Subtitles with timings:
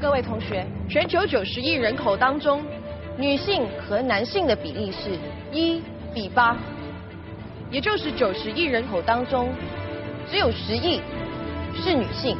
[0.00, 2.62] 各位同学，全球九十亿人口当中，
[3.18, 5.18] 女性和男性的比例是
[5.52, 5.82] 一
[6.14, 6.56] 比八，
[7.68, 9.48] 也就是九十亿人口当中，
[10.30, 11.00] 只有十亿
[11.82, 12.36] 是女性。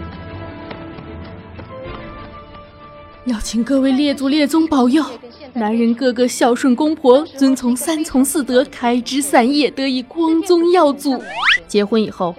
[3.25, 5.05] 要请各位列祖列宗保佑，
[5.53, 11.21] 男人个个孝顺公婆，遵从三从四德，开枝散叶，得以光宗耀祖。
[11.67, 12.33] 结婚以后，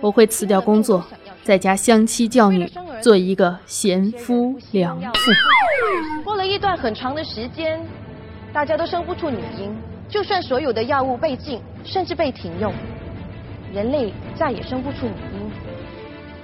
[0.00, 1.02] 我会辞掉工作，
[1.44, 2.66] 在家相妻教女，
[3.02, 5.30] 做一个贤夫良妇。
[6.24, 7.78] 过了一段很长的时间，
[8.50, 9.76] 大家都生不出女婴，
[10.08, 12.72] 就算所有的药物被禁，甚至被停用，
[13.74, 15.50] 人类再也生不出女婴，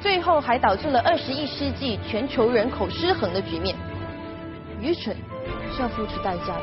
[0.02, 3.74] 最后还导致了二十一世纪全球人口失衡的局面。
[4.82, 5.16] 愚蠢
[5.74, 6.62] 是要付出代价的。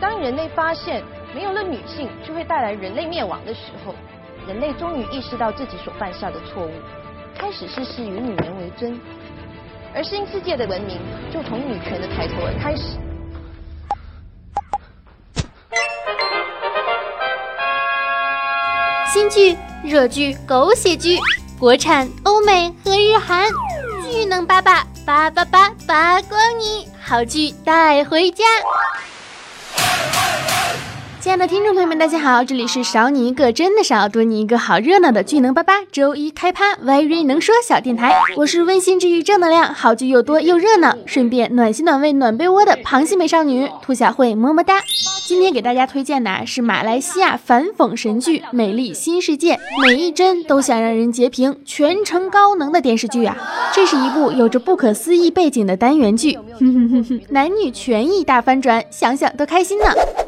[0.00, 1.02] 当人类发现
[1.34, 3.94] 没有了女性就会带来人类灭亡的时候，
[4.46, 6.70] 人类终于意识到自己所犯下的错误，
[7.38, 9.00] 开始事事以女人为尊，
[9.94, 10.98] 而新世界的文明
[11.32, 12.98] 就从女权的抬头而开始。
[19.06, 21.16] 新剧、热剧、狗血剧，
[21.60, 23.48] 国产、欧美和日韩，
[24.10, 28.44] 巨能八八八八八八光你，好剧带回家。
[31.28, 44.80] 亲爱的听众朋友们，大家好，这里是少你一个真的少，多你一个好热闹的巨能八八周一开趴 very 能说小电台，我是温馨治愈正能量，好剧又多又热闹，顺便暖心暖胃暖被窝的螃蟹美少女兔小慧么么哒。
[45.28, 53.36] 今天给大家推荐的是马来西亚反讽神剧《美丽新世界》，每一帧都想让人截屏，全程高能的电视剧啊！
[53.74, 59.84] 这是一部有着不可思议背景的单元剧，哼哼哼哼，男女权益大翻转，想想都开心呢。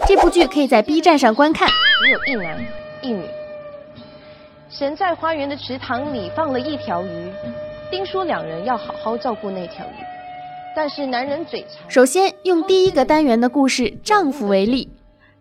[0.06, 1.66] 这部剧可以在 B 站上观看。
[2.04, 2.62] 只有一男
[3.00, 3.24] 一女。
[4.68, 7.30] 神在花园的池塘里放了一条鱼，
[7.90, 10.04] 丁说两人要好好照顾那条鱼。
[10.76, 11.82] 但是男人嘴馋。
[11.88, 14.88] 首先用第一个单元的故事丈夫为例，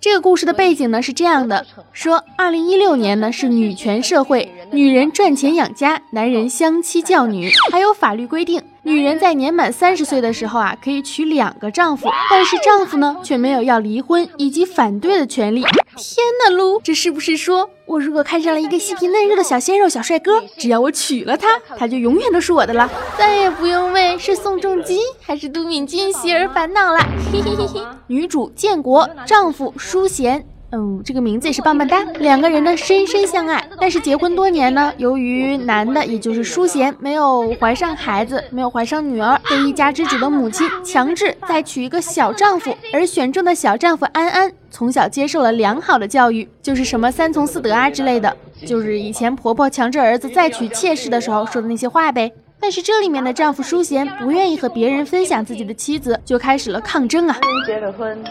[0.01, 8.61] 这个故事的背景呢是这样的：说二零一六年呢是女权社会，女人赚钱养家，男人相妻教女，还有法律规定。
[8.83, 15.65] 女人在年满三十岁的时候啊，可以娶两个丈夫，但是丈夫呢，却没有要离婚以及反对的权利。
[15.95, 26.99] 天呐，噜，这是不是说我如果看上了一个细皮嫩肉的小鲜肉小帅哥，只要我娶了他，他就永远都是我的了，再也不用为是宋仲基还是都敏俊熙而烦恼了。
[27.33, 30.45] 嘿嘿嘿嘿，女主建国，丈夫淑贤。
[30.71, 32.03] 嗯，这个名字也是棒棒哒。
[32.19, 42.75] 两个人呢深深相爱，但是结婚多年呢，由于男的也就是淑贤没有怀上孩子，没有怀上女儿，被一家之主的母亲强制再娶一个小丈夫。
[42.93, 52.31] 而选中的小丈夫安安从小接受了良好的教育，就是什么三从四德啊之类的，就是以前婆婆强制儿子再娶妾室的时候说的那些话呗。
[52.61, 57.35] 但是这里面的丈夫淑贤不愿意和别人分享自己的妻子，就开始了抗争啊。
[57.65, 58.21] 结了婚。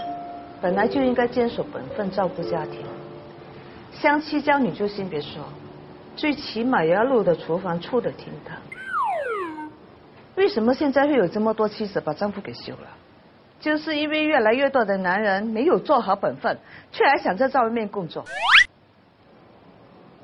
[0.60, 2.80] 本来就应该坚守本分，照顾家庭。
[3.92, 5.42] 相妻教女就先别说，
[6.16, 8.56] 最起码也要入得厨房，出得厅堂。
[10.36, 12.88] 为什么现在会有这么多妻子把丈夫给休了？
[13.60, 16.58] 就是因为越来越多的男人没有做好本分，
[16.92, 18.24] 却还想着在外面工作。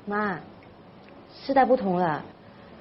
[0.05, 0.39] 妈，
[1.43, 2.23] 时代不同了，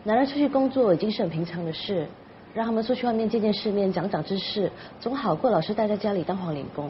[0.05, 2.07] 男人出去工作已经是很平常的事，
[2.55, 6.89] 让他们出去外面见见世面，长长知识，总好过老是待在家里当黄脸工。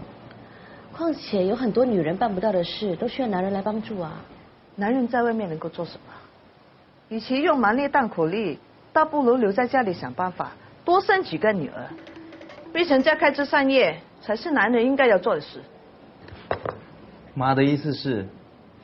[0.95, 4.13] 况且有很多女人办不到的事，都需要男人来帮助啊。
[4.77, 6.15] 男人在外面能够做什么？
[7.11, 8.59] 与其用蛮力当苦力，
[8.93, 10.53] 倒不如留在家里想办法，
[10.85, 11.89] 多生几个女儿，
[12.73, 15.61] 为成家开枝散叶，才是男人应该要做的事。
[17.35, 18.27] 妈的意思是，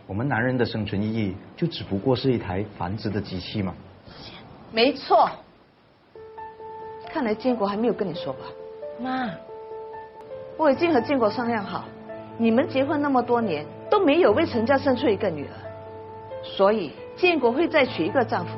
[0.07, 3.75] 我们男人的生存意义就只不过是一台繁殖的机器吗？
[4.71, 5.31] 没错。
[7.13, 8.41] 看来建国还没有跟你说吧？
[9.01, 9.31] 妈，
[10.57, 11.85] 我已经和建国商量好。
[12.41, 15.53] 你们结婚那么多年都没有为陈家生出一个女儿，
[16.43, 18.53] 所以建国会再娶一个丈夫，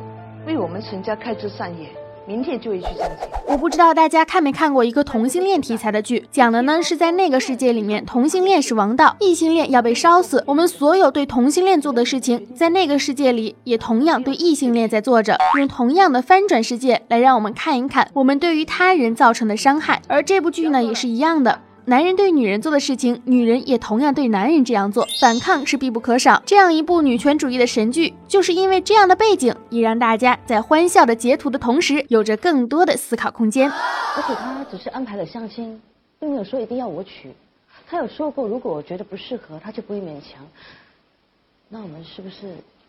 [0.46, 1.88] 为我们陈家开枝散叶。
[2.24, 3.28] 明天就会去相亲。
[3.48, 10.44] 我不知道大家看没看过一个同性恋题材的剧，讲的呢是在那个世界里面，同性恋是王道，异性恋要被烧死。
[10.46, 20.00] 我们所有对同性恋做的事情，在那个世界里也同样对异性恋在做着，用同样的翻转世界来让我们看一看我们对于他人造成的伤害。
[20.06, 21.62] 而这部剧呢也是一样的。
[21.84, 26.40] 男人对女人做的事情，女人也同样对男人这样做，反抗是必不可少。
[26.46, 33.68] 这样一部女权主义的神剧，就是因为这样的背景，也让大家在欢笑的截图的同时，有着更多的思考空间。
[33.68, 35.80] 而且他只是安排了相亲，
[36.20, 37.32] 并没有说一定要我娶。
[37.88, 40.46] 他有说过，如果我觉得不适合，他就不会勉强。
[41.68, 42.46] 那我们是不是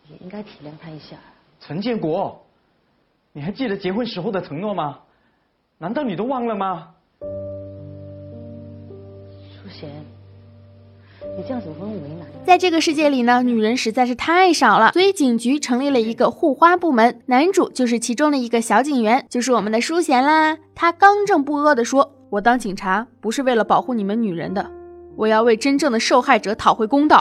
[0.08, 1.18] 也应该体谅他一下？
[1.60, 2.40] 陈建国，
[3.32, 5.00] 你还记得结婚时候的承诺吗？
[5.80, 6.90] 难道你都忘了吗？
[9.74, 9.90] 淑贤，
[11.36, 12.28] 你这样子我会为难。
[12.46, 20.58] 在这个世界里呢，女人实在是太少了，所以警局成立了一个护花部门，男主就是其中的一个小警员，就是我们的淑贤啦。
[20.76, 24.70] 他刚正不阿地说：“我当警察不是为了保护你们女人的，
[25.16, 27.20] 我要为真正的受害者讨回公道。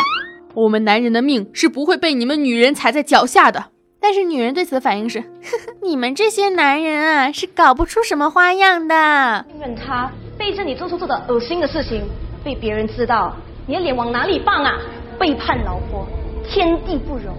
[0.54, 3.66] 我们男人的命是不会被你们女人踩在脚下的。”
[4.04, 5.26] 但是女人对此的反应是：呵
[5.64, 9.46] 呵，你们这些男人啊，是搞不出什么花样的。
[9.86, 12.02] 他背着你做出做的恶心的事情，
[12.44, 13.32] 被别人知道，
[13.66, 14.74] 你的脸往哪里放啊？
[15.18, 16.06] 背叛老婆，
[16.44, 17.34] 天地不容，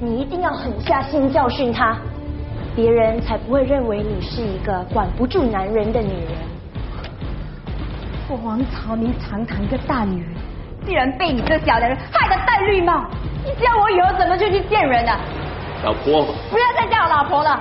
[0.00, 1.96] 你一定要狠下心教训他，
[2.76, 6.32] 别人才不会认为你是一个管不住男人的女人。
[8.28, 10.34] 我王朝明堂堂一个大女人，
[10.84, 13.04] 竟然被你这小男人害得戴绿帽，
[13.44, 15.12] 你叫我以后怎么就去见人呢？
[15.84, 17.58] 老婆，不要再叫我老婆了。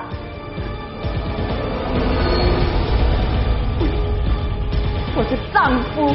[5.22, 6.10] 我的丈夫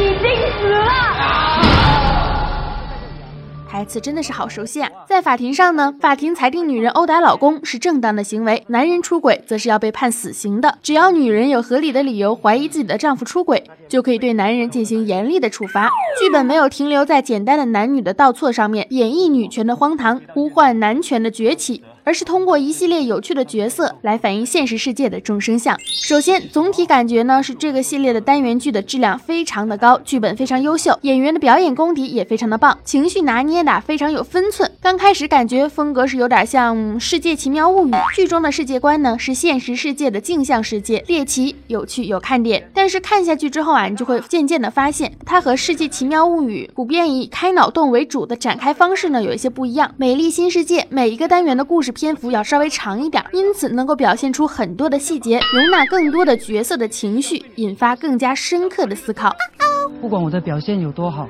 [0.00, 0.24] 已经
[0.56, 0.88] 死了。
[3.68, 4.90] 台词真的是好熟悉啊！
[5.06, 10.78] 在法庭上呢，法庭裁定女人殴打老公是正当的行为，男人出轨则是要被判死刑的。
[10.82, 15.90] 只要女人有合理的理由怀疑自己的丈夫出轨，就可以对男人进行严厉的处罚。
[16.18, 21.82] 剧本没有停留在简单的男女的倒错上面，演绎女权的荒唐，呼唤男权的崛起。
[22.06, 25.76] 而是通过一系列有趣的角色来反映现实世界的众生相。
[26.04, 34.70] 首先，总体感觉呢是这个系列的单元剧的质量非常的高，剧本非常优秀，演员的表演功底也非常的棒，情绪拿捏的非常有分寸。
[34.80, 42.70] 刚开始感觉风格是有点像《世界奇妙物语》，剧中的世界观呢是现实世界的镜像世界，猎奇、有趣、有看点。
[42.72, 49.92] 但是看下去之后啊，你就会渐渐的发现，它和《世界奇妙物语》普遍以开脑洞为主的展开方式呢有一些不一样。
[49.96, 51.95] 美丽新世界每一个单元的故事。
[51.96, 59.34] 篇幅要稍微长一点，因此能够表现出很多的细节，容纳更多的角色的情绪，引发更加深刻的思考。
[60.02, 61.26] 不管我的表现有多好，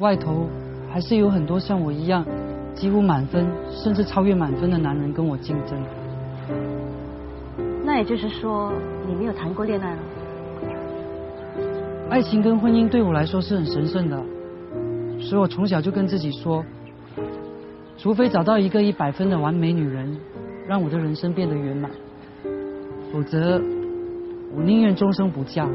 [0.00, 0.48] 外头
[0.92, 2.26] 还是有很多像我一样
[2.74, 5.80] 几乎满分，甚至超越满分的男人跟我竞争。
[7.84, 8.72] 那也就是说，
[9.06, 9.98] 你没有谈过恋爱了？
[12.10, 14.20] 爱情跟婚姻对我来说是很神圣的，
[15.20, 16.64] 所以我从小就跟自己说。
[17.98, 20.16] 除非找到一个一百分的完美女人，
[20.68, 21.90] 让我的人生变得圆满，
[23.12, 23.60] 否则
[24.54, 25.68] 我宁愿终生不嫁。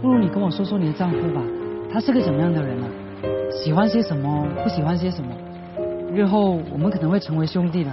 [0.00, 1.42] 不如你跟我说说你的丈夫吧，
[1.92, 2.88] 他是个怎么样的人啊？
[3.50, 4.46] 喜欢些什么？
[4.62, 5.30] 不喜欢些什么？
[6.14, 7.90] 日后我们可能会成为兄弟的，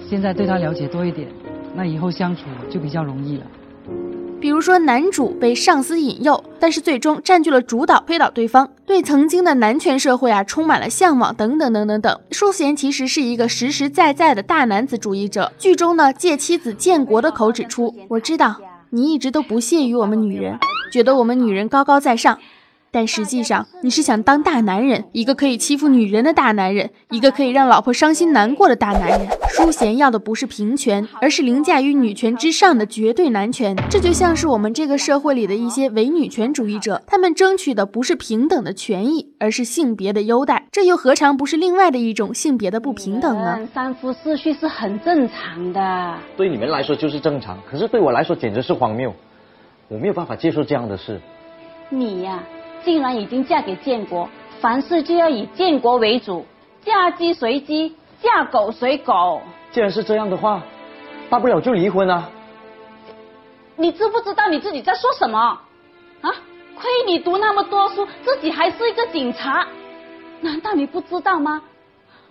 [0.00, 1.28] 现在对他了解多一点，
[1.74, 3.44] 那以后相处就比较容易了。
[4.40, 12.20] 比如说，男主被上司引诱，但是最终占据了主导，推倒对方，对曾经的男权社会啊充满了向往，等等等等等。
[12.30, 15.52] 淑贤其实是一个实实在在的大男子主义者。
[15.58, 18.54] 剧中呢，借妻子建国的口指出：“我知道
[18.90, 20.56] 你一直都不屑于我们女人，
[20.92, 22.38] 觉得我们女人高高在上。”
[22.90, 29.28] 但实际上，你是想当大男人，一个可以欺负女人的大男人，一个可以让老婆伤心难过的大男人。
[29.50, 33.76] 淑贤要的不是平权，而是凌驾于女权之上的绝对男权。
[33.90, 40.66] 这就像是我们这个社会里的一些伪女权主义者，他们争取的不是平等的权益，而是性别的优待。
[40.70, 43.68] 这又何尝不是另外的一种性别的不平等呢？
[43.74, 49.12] 三夫四婿是很正常的，对你们来说就是正常，可是对我来说简直是荒谬。
[49.88, 51.20] 我没有办法接受这样的事。
[51.90, 52.42] 你呀。
[52.84, 54.28] 竟然已经嫁给建国，
[54.60, 56.46] 凡事就要以建国为主，
[56.84, 59.42] 嫁鸡随鸡，嫁狗随狗。
[59.70, 60.62] 既然是这样的话，
[61.28, 62.28] 大不了就离婚啊！
[63.76, 65.38] 你知不知道你自己在说什么？
[66.20, 66.30] 啊，
[66.74, 69.66] 亏你读那么多书，自己还是一个警察，
[70.40, 71.62] 难道你不知道吗？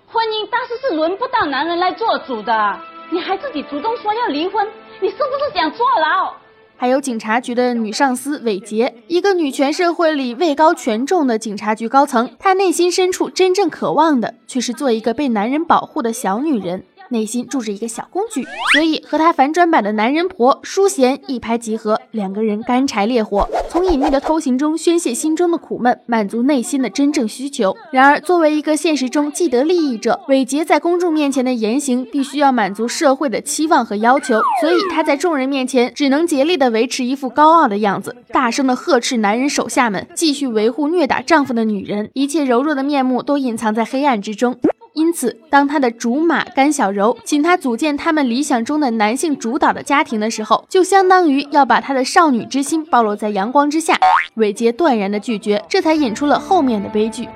[0.07, 4.67] 婚姻大事是轮不到男人来做主的，你还自己主动说要离婚，
[4.99, 6.33] 你是不是想坐牢？
[6.79, 16.83] 还有警察局的女上司韦杰，一个女权社会里位高权重的警察局高层，她内心深处真正渴望的，却是做一个被男人保护的小女人。
[17.09, 27.75] 内心住着一个小公举，所以和他反转版的男人婆淑贤一拍即合，两个人干柴烈火，从隐秘的偷情中宣泄心中的苦闷，满足内心的真正需求。
[27.91, 44.57] 然而，作为一个现实中既得利益者，伟杰在公众面前的言行必须要满足社会的期望和要求，所以他在众人面前只能竭力的维持一副高傲的样子，大声的呵斥男人手下们，继续维护虐打丈夫的女人，一切柔弱的面目都隐藏在黑暗之中。
[44.97, 53.95] 因此，当他的竹马甘小柔请他组建他们理想中的男性主导的家庭的时候，就相当于要把他的少女之心暴露在阳光之下。
[54.37, 57.29] 伟杰断然的拒绝，这才引出了后面的悲剧。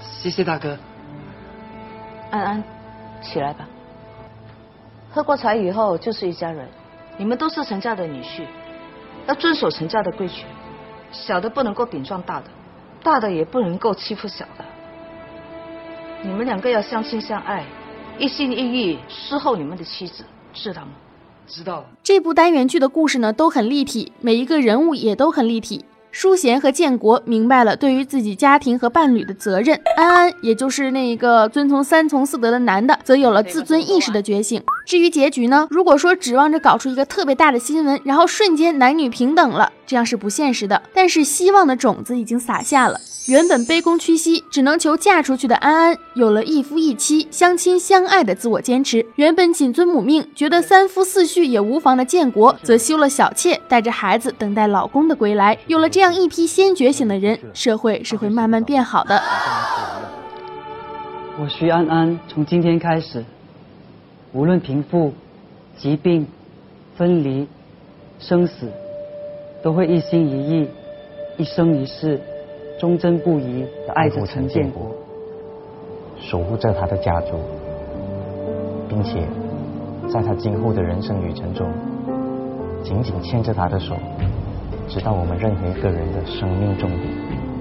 [0.00, 0.76] 谢谢大哥。
[2.32, 2.64] 安安，
[3.22, 3.64] 起来吧。
[5.12, 6.68] 喝过茶以后就是一家人。
[7.16, 8.44] 你们都是陈家的女婿，
[9.28, 10.42] 要遵守陈家的规矩，
[11.12, 12.46] 小的不能够顶撞大的，
[13.04, 14.64] 大的也不能够欺负小的。
[16.24, 17.66] 你们两个要相亲相爱，
[18.16, 20.22] 一心一意侍候你们的妻子，
[20.54, 20.92] 知道吗？
[21.48, 21.86] 知道了。
[22.04, 25.84] 这部单元剧的故事呢都很立体，每一个人物也都很立体。
[26.12, 34.62] 淑贤和建国明白了对于自己家庭和伴侣的责任，安安也就是那一个遵从三从四德的男的，则有了自尊意识的觉醒。
[34.84, 35.66] 至于结局呢？
[35.70, 40.82] 如果说指望着搞出一个特别大的新闻，然后瞬间男女平等了，这样是不现实的。
[40.92, 42.98] 但是希望的种子已经撒下了。
[43.28, 55.56] 原本卑躬屈膝，只能求嫁出去的安安，有了一夫一妻、相亲相爱的自我坚持；原本谨遵母命，觉得三夫四婿也无妨的建国，则休了小妾，带着孩子等待老公的归来。
[55.68, 59.22] 有了这样一批先觉醒的人，社会是会慢慢变好的。
[61.40, 63.24] 我徐安安从今天开始，
[64.32, 65.12] 无论贫富、
[65.76, 66.26] 疾病、
[66.94, 67.46] 分离、
[68.18, 68.68] 生死，
[69.62, 70.68] 都会一心一意、
[71.36, 72.20] 一生一世。
[72.80, 74.90] 忠贞不移的爱着陈建国，
[76.18, 77.38] 守护着他的家族，
[78.88, 79.22] 并且
[80.12, 81.70] 在他今后的人生旅程中，
[82.82, 83.94] 紧紧牵着他的手，
[84.88, 87.51] 直到我们任何一个人的生命终点。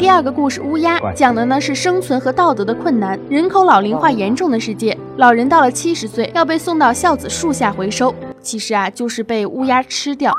[0.00, 3.20] 第二个故事《乌鸦》讲的呢是生存和道德的困难。
[3.28, 10.32] 人口老龄化严重的世界，老人到了七十岁要被送到孝子树下回收，其实啊就是被乌鸦吃掉。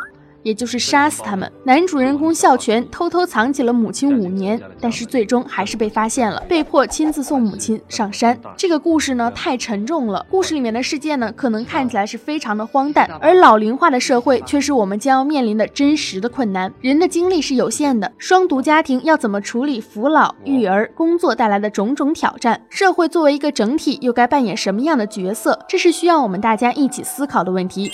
[0.44, 1.52] 也就是杀死他们。
[1.64, 8.40] 男主人公孝全偷偷藏起了母亲五年，但是最终还是被发现了，被迫亲自送母亲上山。
[8.58, 16.72] 这个故事呢太沉重了，故事里面的世界呢可能看起来是非常的荒诞，而老龄化的社会却是我们将要面临的真实的困难。
[16.82, 22.60] 人的精力是有限的，双独家庭要怎么处理扶老、育儿、工作带来的种种挑战？
[22.70, 25.60] 社会作为一个整体又该扮演什么样的角色？
[25.68, 27.92] 这是需要我们大家一起思考的问题。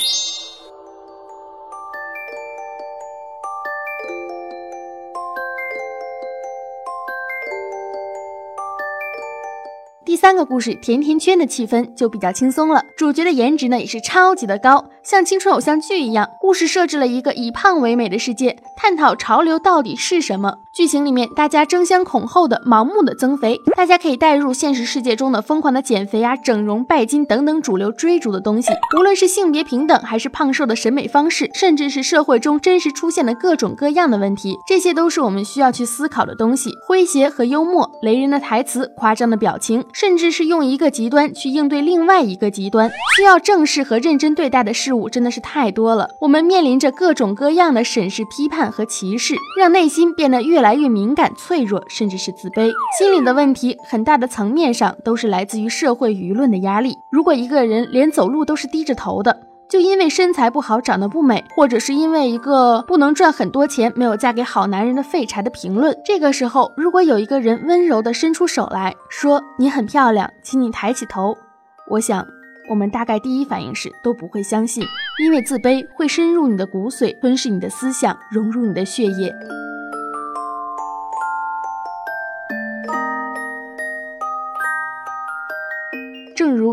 [10.07, 12.81] 第三个故事，甜甜圈的气氛就比较轻松了。
[12.95, 16.31] 主角的颜值呢也是超级的高，像青春偶像剧一样。
[16.41, 20.55] 故事设置了一个以胖为美的世界，探讨潮流到底是什么。
[20.73, 28.73] 剧情里面大家争相恐后的盲目的增肥，大家可以带入现实世界中的疯狂的减肥啊、整容、拜金等等主流追逐的东西。
[28.99, 36.71] 无论是性别平等，还是胖瘦的审美方式，甚至是社会中真实出现的各种各样的问题，这些都是我们需要去思考的东西。
[36.89, 46.09] 诙谐和幽默，雷人的台词，夸张的表情，甚至是用一个极端去应对另外一个极端，需要正视和认真对待的事物真的是太多了。
[46.21, 52.71] 我们面临着各种各样的审视、批判和歧视，让内心变得越来越敏感、脆弱，甚至是自卑。
[52.97, 56.95] 心理的问题，很大的层面上都是来自于社会舆论的压力。
[57.11, 71.35] 如果一个人连走路都是低着头的，就因为身材不好、长得不美，或者是因为一个不能赚很多钱、没有嫁给好男人的废柴的评论，这个时候，如果有一个人温柔地伸出手来说：“你很漂亮，请你抬起头。”
[71.91, 72.25] 我想，
[72.69, 74.83] 我们大概第一反应是都不会相信，
[75.23, 79.33] 因为自卑会深入你的骨髓，吞噬你的思想，融入你的血液。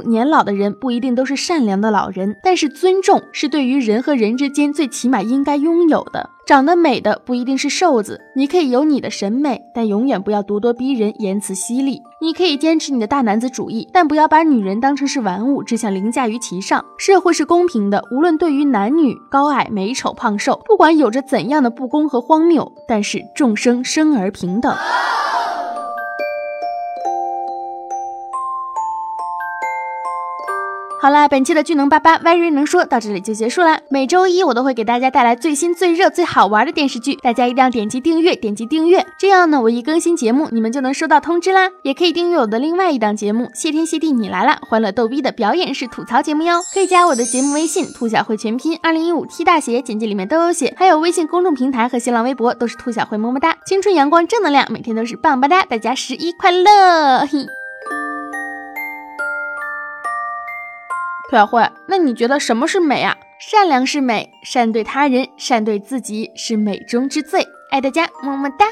[0.06, 6.30] 年老的人不一定都是善良的老人，但是尊重是对于人和人之间最起码应该拥有的。
[6.46, 12.02] 长得美的不一定是瘦子，你可以有你的审美，但永远不要咄咄逼人、言辞犀利。
[12.20, 16.84] 你可以坚持你的大男子主义，但不要把女人当成是玩物，只想凌驾于其上。
[16.98, 24.76] 社会是公平的，无论对于男女、高矮、美丑、胖瘦，不管有着怎样的不公和荒谬，但是众生生而平等。
[31.04, 33.78] 好啦，本期的巨能八八 very 能说到这里就结束了。
[33.90, 41.68] 每周一我都会给大家带来最新、最热、最好玩的电视剧，大家一定要点击订阅，点击订阅，这样呢，我一更新节目，你们就能收到通知啦。
[41.82, 46.54] 也可以订阅我的另外一档节目《谢天谢地你来啦》，欢乐逗逼的表演式吐槽节目哟。
[46.72, 50.72] 可以加我的节目微信“兔小慧全拼二零一五 T 大写”，简介里面都有写。
[50.74, 57.26] 还有微信公众平台和新浪微博都是兔小慧么么哒，青春阳光正能量，每天都是棒棒哒，大家十一快乐！
[57.26, 57.46] 嘿。
[61.34, 63.16] 小慧，那你觉得什么是美啊？
[63.40, 67.44] 善良是美，善对他人，善对自己是美中之最。
[67.72, 68.66] 爱大家，么么哒。